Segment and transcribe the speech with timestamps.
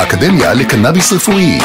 [0.00, 1.58] האקדמיה לקנאביס רפואי.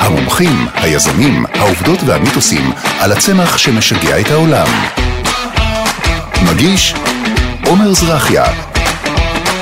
[0.00, 4.66] המומחים, היזמים, העובדות והמיתוסים על הצמח שמשגע את העולם.
[6.50, 6.94] מגיש
[7.66, 8.44] עומר זרחיה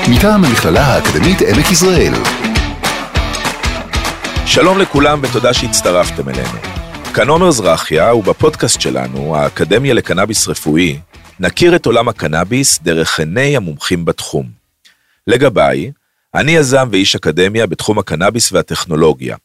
[0.09, 2.13] מטעם המכללה האקדמית עמק יזרעאל.
[4.45, 6.59] שלום לכולם ותודה שהצטרפתם אלינו.
[7.13, 10.99] כאן עומר זרחיה ובפודקאסט שלנו, האקדמיה לקנאביס רפואי,
[11.39, 14.45] נכיר את עולם הקנאביס דרך עיני המומחים בתחום.
[15.27, 15.91] לגביי,
[16.35, 19.35] אני יזם ואיש אקדמיה בתחום הקנאביס והטכנולוגיה.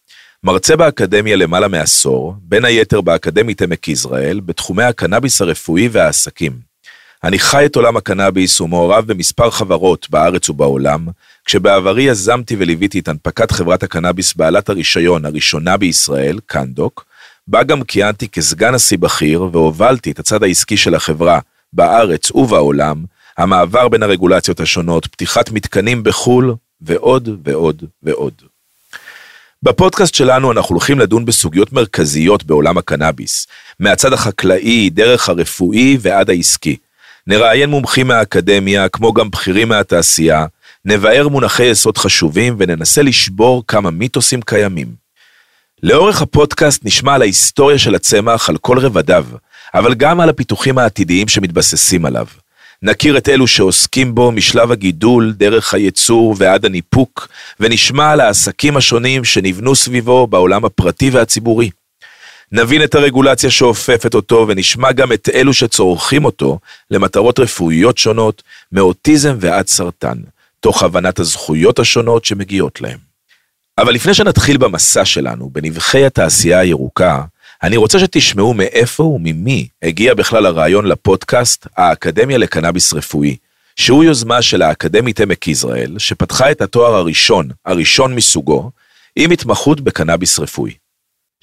[0.45, 6.52] מרצה באקדמיה למעלה מעשור, בין היתר באקדמית עמק יזרעאל, בתחומי הקנאביס הרפואי והעסקים.
[7.24, 11.09] אני חי את עולם הקנאביס ומעורב במספר חברות בארץ ובעולם,
[11.45, 17.05] כשבעברי יזמתי וליוויתי את הנפקת חברת הקנאביס בעלת הרישיון הראשונה בישראל, קנדוק,
[17.48, 21.38] בה גם כיהנתי כסגן נשיא בכיר והובלתי את הצד העסקי של החברה
[21.72, 23.05] בארץ ובעולם,
[23.38, 28.34] המעבר בין הרגולציות השונות, פתיחת מתקנים בחו"ל ועוד ועוד ועוד.
[29.62, 33.47] בפודקאסט שלנו אנחנו הולכים לדון בסוגיות מרכזיות בעולם הקנאביס,
[33.81, 36.77] מהצד החקלאי, דרך הרפואי ועד העסקי.
[37.27, 40.47] נראיין מומחים מהאקדמיה, כמו גם בכירים מהתעשייה,
[40.84, 44.94] נבער מונחי יסוד חשובים וננסה לשבור כמה מיתוסים קיימים.
[45.83, 49.27] לאורך הפודקאסט נשמע על ההיסטוריה של הצמח על כל רבדיו,
[49.75, 52.27] אבל גם על הפיתוחים העתידיים שמתבססים עליו.
[52.83, 57.28] נכיר את אלו שעוסקים בו משלב הגידול, דרך הייצור ועד הניפוק,
[57.61, 61.70] ונשמע על העסקים השונים שנבנו סביבו בעולם הפרטי והציבורי.
[62.53, 66.59] נבין את הרגולציה שאופפת אותו ונשמע גם את אלו שצורכים אותו
[66.91, 70.19] למטרות רפואיות שונות, מאוטיזם ועד סרטן,
[70.61, 72.98] תוך הבנת הזכויות השונות שמגיעות להם.
[73.78, 77.22] אבל לפני שנתחיל במסע שלנו בנבחי התעשייה הירוקה,
[77.62, 83.36] אני רוצה שתשמעו מאיפה וממי הגיע בכלל הרעיון לפודקאסט האקדמיה לקנאביס רפואי,
[83.77, 88.70] שהוא יוזמה של האקדמית עמק יזרעאל, שפתחה את התואר הראשון, הראשון מסוגו,
[89.16, 90.75] עם התמחות בקנאביס רפואי.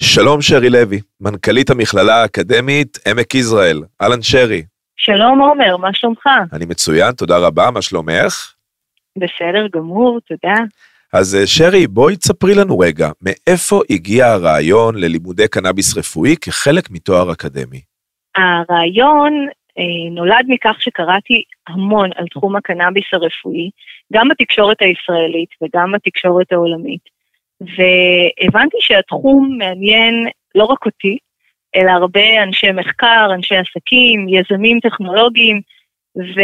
[0.02, 3.82] שלום שרי לוי, מנכ"לית המכללה האקדמית עמק יזרעאל.
[4.02, 4.62] אהלן שרי.
[4.96, 6.26] שלום עומר, מה שלומך?
[6.52, 8.52] אני מצוין, תודה רבה, מה שלומך?
[9.16, 10.54] בסדר גמור, תודה.
[11.12, 17.32] אז אה, שרי, בואי תספרי לנו רגע, מאיפה הגיע הרעיון ללימודי קנאביס רפואי כחלק מתואר
[17.32, 17.80] אקדמי?
[18.36, 19.46] הרעיון
[19.78, 23.70] אה, נולד מכך שקראתי המון על תחום הקנאביס הרפואי,
[24.12, 27.02] גם בתקשורת הישראלית וגם בתקשורת העולמית,
[27.60, 30.14] והבנתי שהתחום מעניין
[30.54, 31.18] לא רק אותי,
[31.76, 35.60] אלא הרבה אנשי מחקר, אנשי עסקים, יזמים טכנולוגיים,
[36.18, 36.40] ו,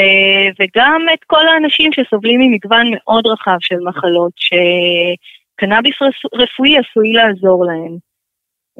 [0.60, 5.94] וגם את כל האנשים שסובלים ממגוון מאוד רחב של מחלות, שקנאביס
[6.34, 7.96] רפואי עשוי לעזור להם.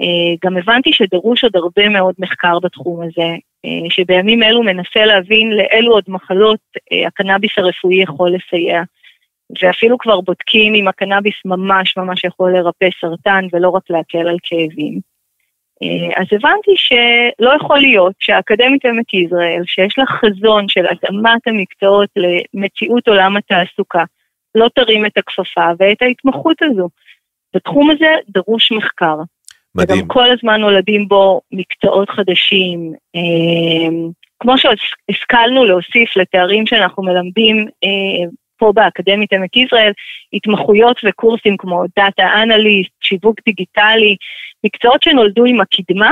[0.00, 3.28] אה, גם הבנתי שדרוש עוד הרבה מאוד מחקר בתחום הזה,
[3.64, 6.60] אה, שבימים אלו מנסה להבין לאילו עוד מחלות
[6.92, 8.82] אה, הקנאביס הרפואי יכול לסייע.
[9.62, 15.13] ואפילו כבר בודקים אם הקנאביס ממש ממש יכול לרפא סרטן ולא רק להקל על כאבים.
[15.82, 22.08] אה, אז הבנתי שלא יכול להיות שהאקדמית עמק יזרעאל, שיש לה חזון של התאמת המקצועות
[22.16, 24.04] למציאות עולם התעסוקה,
[24.54, 26.88] לא תרים את הכפפה ואת ההתמחות הזו.
[27.54, 29.16] בתחום הזה דרוש מחקר.
[29.74, 29.98] מדהים.
[29.98, 32.92] וגם כל הזמן נולדים בו מקצועות חדשים.
[33.16, 33.96] אה,
[34.40, 39.92] כמו שהשכלנו להוסיף לתארים שאנחנו מלמדים אה, פה באקדמית עמק יזרעאל,
[40.32, 44.16] התמחויות וקורסים כמו דאטה אנליסט, שיווק דיגיטלי,
[44.64, 46.10] מקצועות שנולדו עם הקדמה.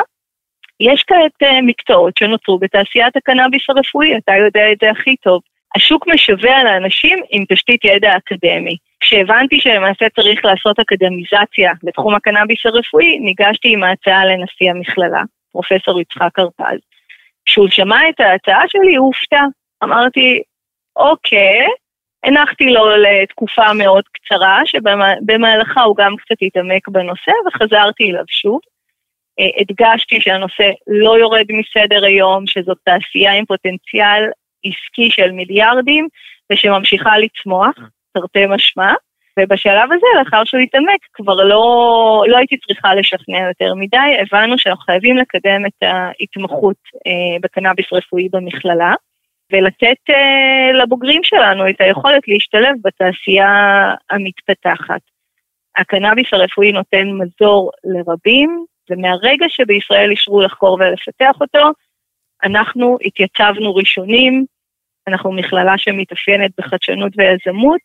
[0.80, 5.40] יש כעת uh, מקצועות שנוצרו בתעשיית הקנאביס הרפואי, אתה יודע את זה הכי טוב.
[5.76, 8.76] השוק משווע לאנשים עם תשתית ידע אקדמי.
[9.00, 16.38] כשהבנתי שלמעשה צריך לעשות אקדמיזציה לתחום הקנאביס הרפואי, ניגשתי עם ההצעה לנשיא המכללה, פרופסור יצחק
[16.38, 16.78] הרפז.
[17.44, 19.44] כשהוא שמע את ההצעה שלי, הוא הופתע.
[19.84, 20.42] אמרתי,
[20.96, 21.66] אוקיי,
[22.24, 28.60] הנחתי לו לתקופה מאוד קצרה, שבמהלכה הוא גם קצת התעמק בנושא, וחזרתי אליו שוב.
[29.40, 34.22] אה, הדגשתי שהנושא לא יורד מסדר היום, שזאת תעשייה עם פוטנציאל
[34.64, 36.08] עסקי של מיליארדים,
[36.52, 37.74] ושממשיכה לצמוח,
[38.12, 38.92] תרתי משמע.
[39.38, 44.84] ובשלב הזה, לאחר שהוא התעמק, כבר לא, לא הייתי צריכה לשכנע יותר מדי, הבנו שאנחנו
[44.84, 46.76] חייבים לקדם את ההתמחות
[47.06, 48.94] אה, בקנאביס רפואי במכללה.
[49.52, 53.50] ולתת uh, לבוגרים שלנו את היכולת להשתלב בתעשייה
[54.10, 55.00] המתפתחת.
[55.76, 61.70] הקנאביס הרפואי נותן מזור לרבים, ומהרגע שבישראל אישרו לחקור ולפתח אותו,
[62.44, 64.44] אנחנו התייצבנו ראשונים,
[65.08, 67.80] אנחנו מכללה שמתאפיינת בחדשנות ויזמות,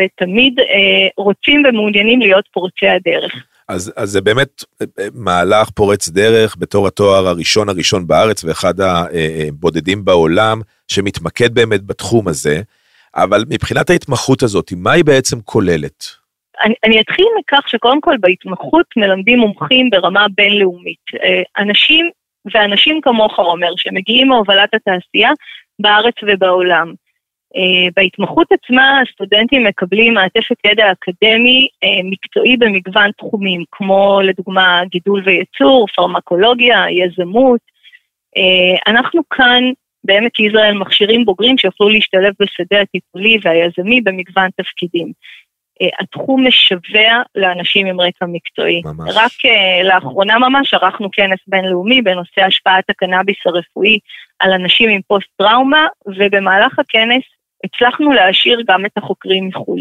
[0.00, 3.46] ותמיד אה, רוצים ומעוניינים להיות פורצי הדרך.
[3.68, 10.04] אז, אז זה באמת אה, מהלך פורץ דרך בתור התואר הראשון הראשון בארץ ואחד הבודדים
[10.04, 10.60] בעולם
[10.90, 12.62] שמתמקד באמת בתחום הזה,
[13.14, 16.04] אבל מבחינת ההתמחות הזאת, מה היא בעצם כוללת?
[16.64, 21.04] אני, אני אתחיל מכך שקודם כל בהתמחות מלמדים מומחים ברמה בינלאומית.
[21.58, 22.10] אנשים
[22.54, 25.30] ואנשים כמוך, עומר, שמגיעים מהובלת התעשייה
[25.78, 26.92] בארץ ובעולם.
[27.56, 35.22] Uh, בהתמחות עצמה הסטודנטים מקבלים מעטפת ידע אקדמי uh, מקצועי במגוון תחומים, כמו לדוגמה גידול
[35.24, 37.60] וייצור, פרמקולוגיה, יזמות.
[38.86, 39.64] אנחנו כאן
[40.04, 45.12] בעמק יזרעאל מכשירים בוגרים שיוכלו להשתלב בשדה הטיפולי והיזמי במגוון תפקידים.
[46.00, 48.82] התחום משווע לאנשים עם רקע מקצועי.
[48.84, 49.10] ממש.
[49.14, 53.98] רק uh, לאחרונה ממש ערכנו כנס בינלאומי בנושא השפעת הקנאביס הרפואי
[54.38, 57.22] על אנשים עם פוסט-טראומה, ובמהלך הכנס
[57.64, 59.80] הצלחנו להשאיר גם את החוקרים מחו"ל.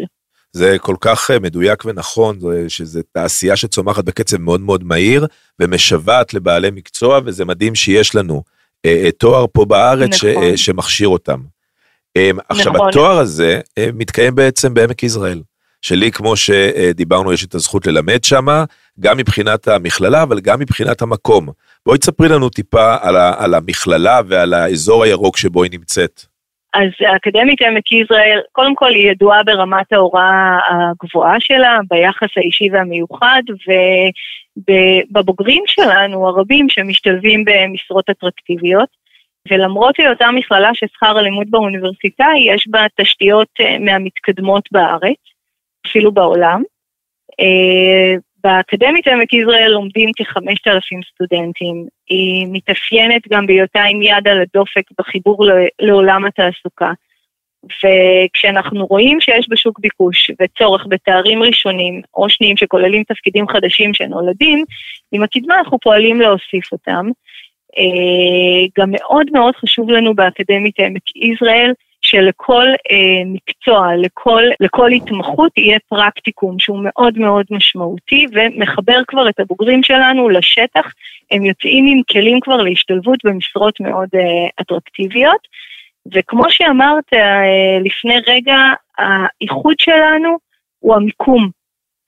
[0.52, 2.38] זה כל כך אה, מדויק ונכון,
[2.68, 5.26] שזו תעשייה שצומחת בקצב מאוד מאוד מהיר
[5.60, 8.59] ומשוועת לבעלי מקצוע, וזה מדהים שיש לנו אה, אה
[9.20, 10.58] תואר פה בארץ נכון.
[10.58, 11.40] ש, שמכשיר אותם.
[12.18, 12.90] אה, עכשיו, נכון.
[12.90, 15.42] התואר הזה אה, מתקיים בעצם בעמק יזרעאל.
[15.82, 18.64] שלי, כמו שדיברנו, יש את הזכות ללמד שמה,
[19.00, 21.50] גם מבחינת המכללה, אבל גם מבחינת המקום.
[21.86, 26.22] בואי תספרי לנו טיפה על, ה, על המכללה ועל האזור הירוק שבו היא נמצאת.
[26.74, 33.42] אז האקדמית עמק יזרעאל, קודם כל היא ידועה ברמת ההוראה הגבוהה שלה, ביחס האישי והמיוחד,
[34.68, 38.90] ובבוגרים שלנו הרבים שמשתלבים במשרות אטרקטיביות.
[39.52, 45.18] ולמרות היותה מכללה ששכר הלימוד באוניברסיטאי, יש בה תשתיות אה, מהמתקדמות בארץ,
[45.88, 46.64] אפילו בעולם.
[47.40, 51.86] אה, באקדמית עמק יזרעאל לומדים כ-5,000 סטודנטים.
[52.10, 55.46] היא מתאפיינת גם בהיותה עם יד על הדופק בחיבור
[55.82, 56.92] לעולם התעסוקה.
[57.66, 64.66] וכשאנחנו רואים שיש בשוק ביקוש וצורך בתארים ראשונים או שניים שכוללים תפקידים חדשים שנולדים,
[65.12, 67.10] עם הקדמה אנחנו פועלים להוסיף אותם.
[67.78, 75.58] אה, גם מאוד מאוד חשוב לנו באקדמית עמק יזרעאל שלכל אה, מקצוע, לכל, לכל התמחות
[75.58, 80.94] יהיה פרקטיקום שהוא מאוד מאוד משמעותי ומחבר כבר את הבוגרים שלנו לשטח,
[81.32, 85.48] הם יוצאים עם כלים כבר להשתלבות במשרות מאוד אה, אטרקטיביות.
[86.16, 88.58] וכמו שאמרת אה, לפני רגע,
[88.98, 90.38] האיחוד שלנו
[90.80, 91.50] הוא המיקום.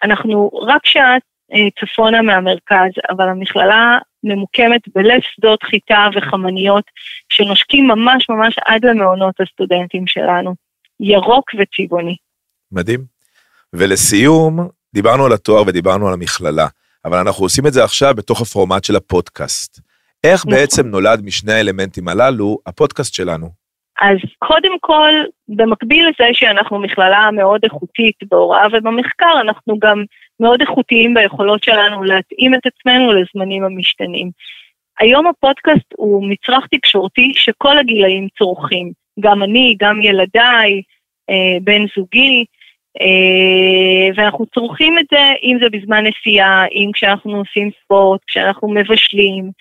[0.03, 1.15] אנחנו רק שעה
[1.53, 6.83] אה, צפונה מהמרכז, אבל המכללה ממוקמת בלב שדות חיטה וחמניות,
[7.29, 10.55] שנושקים ממש ממש עד למעונות הסטודנטים שלנו.
[10.99, 12.15] ירוק וצבעוני.
[12.71, 12.99] מדהים.
[13.73, 16.67] ולסיום, דיברנו על התואר ודיברנו על המכללה,
[17.05, 19.79] אבל אנחנו עושים את זה עכשיו בתוך הפורמט של הפודקאסט.
[20.23, 20.51] איך נכון.
[20.51, 23.60] בעצם נולד משני האלמנטים הללו הפודקאסט שלנו?
[24.01, 25.11] אז קודם כל,
[25.47, 30.03] במקביל לזה שאנחנו מכללה מאוד איכותית בהוראה ובמחקר, אנחנו גם
[30.39, 34.29] מאוד איכותיים ביכולות שלנו להתאים את עצמנו לזמנים המשתנים.
[34.99, 40.81] היום הפודקאסט הוא מצרך תקשורתי שכל הגילאים צורכים, גם אני, גם ילדיי,
[41.29, 42.45] אה, בן זוגי,
[43.01, 49.51] אה, ואנחנו צורכים את זה, אם זה בזמן נסיעה, אם כשאנחנו עושים ספורט, כשאנחנו מבשלים,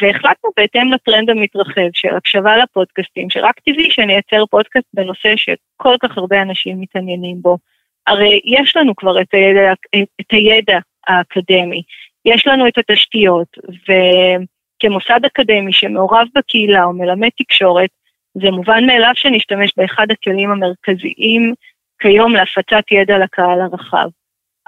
[0.00, 6.42] והחלטנו בהתאם לטרנד המתרחב של הקשבה לפודקאסטים, שרק טבעי שנייצר פודקאסט בנושא שכל כך הרבה
[6.42, 7.58] אנשים מתעניינים בו.
[8.06, 9.72] הרי יש לנו כבר את הידע,
[10.20, 10.78] את הידע
[11.08, 11.82] האקדמי,
[12.24, 17.90] יש לנו את התשתיות, וכמוסד אקדמי שמעורב בקהילה או מלמד תקשורת,
[18.34, 21.54] זה מובן מאליו שנשתמש באחד הכלים המרכזיים
[21.98, 24.08] כיום להפצת ידע לקהל הרחב.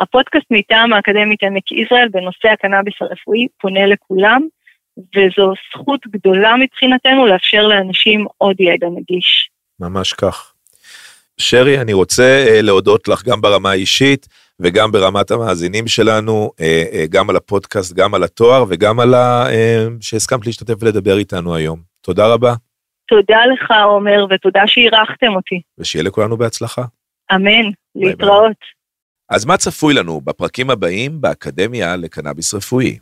[0.00, 4.42] הפודקאסט מטעם האקדמית עמק יזרעאל בנושא הקנאביס הרפואי פונה לכולם,
[5.16, 9.50] וזו זכות גדולה מבחינתנו לאפשר לאנשים עוד ידע נגיש.
[9.80, 10.52] ממש כך.
[11.38, 14.28] שרי, אני רוצה uh, להודות לך גם ברמה האישית
[14.60, 19.46] וגם ברמת המאזינים שלנו, uh, uh, גם על הפודקאסט, גם על התואר וגם על ה...
[20.00, 21.80] שהסכמת להשתתף ולדבר איתנו היום.
[22.00, 22.54] תודה רבה.
[23.08, 25.60] תודה לך, עומר, ותודה שאירחתם אותי.
[25.78, 26.82] ושיהיה לכולנו בהצלחה.
[27.34, 28.78] אמן, להתראות.
[29.30, 32.98] אז מה צפוי לנו בפרקים הבאים באקדמיה לקנאביס רפואי?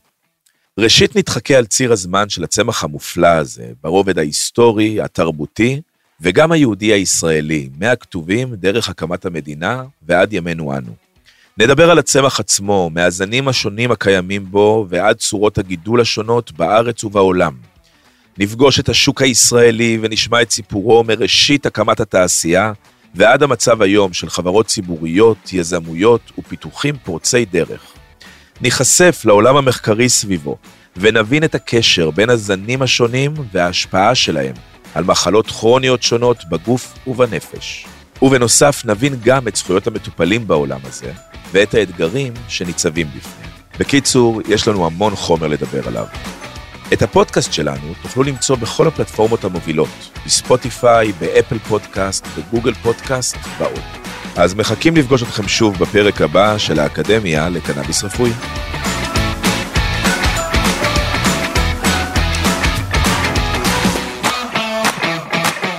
[0.81, 5.81] ראשית נתחכה על ציר הזמן של הצמח המופלא הזה, ברובד ההיסטורי, התרבותי,
[6.21, 10.93] וגם היהודי הישראלי, מהכתובים דרך הקמת המדינה ועד ימינו אנו.
[11.59, 17.55] נדבר על הצמח עצמו, מהזנים השונים הקיימים בו ועד צורות הגידול השונות בארץ ובעולם.
[18.39, 22.73] נפגוש את השוק הישראלי ונשמע את סיפורו מראשית הקמת התעשייה
[23.15, 27.96] ועד המצב היום של חברות ציבוריות, יזמויות ופיתוחים פורצי דרך.
[28.61, 30.57] ניחשף לעולם המחקרי סביבו
[30.97, 34.55] ונבין את הקשר בין הזנים השונים וההשפעה שלהם
[34.95, 37.87] על מחלות כרוניות שונות בגוף ובנפש.
[38.23, 41.13] ובנוסף נבין גם את זכויות המטופלים בעולם הזה,
[41.53, 43.51] ואת האתגרים שניצבים בפניהם.
[43.79, 46.07] בקיצור, יש לנו המון חומר לדבר עליו.
[46.93, 53.83] את הפודקאסט שלנו תוכלו למצוא בכל הפלטפורמות המובילות, בספוטיפיי, באפל פודקאסט, בגוגל פודקאסט ועוד.
[54.37, 58.31] אז מחכים לפגוש אתכם שוב בפרק הבא של האקדמיה לקנאביס רפואי.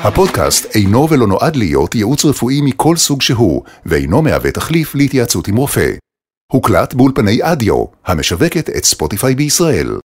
[0.03, 5.55] הפודקאסט אינו ולא נועד להיות ייעוץ רפואי מכל סוג שהוא, ואינו מהווה תחליף להתייעצות עם
[5.55, 5.91] רופא.
[6.51, 9.97] הוקלט באולפני אדיו, המשווקת את ספוטיפיי בישראל.